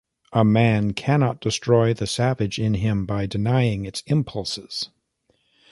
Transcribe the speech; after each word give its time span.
A 0.33 0.43
man 0.43 0.93
cannot 0.93 1.41
destroy 1.41 1.93
the 1.93 2.07
savage 2.07 2.57
in 2.57 2.73
him 2.73 3.05
by 3.05 3.27
denying 3.27 3.85
its 3.85 4.01
impulses. 4.07 4.89